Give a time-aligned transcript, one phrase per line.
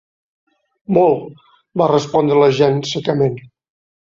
[0.97, 1.43] Molt,
[1.81, 3.37] va respondre la Jeanne, secament.